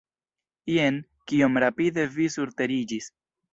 Jen, 0.75 0.97
kiom 1.33 1.61
rapide 1.65 2.09
vi 2.17 2.29
surteriĝis! 2.39 3.15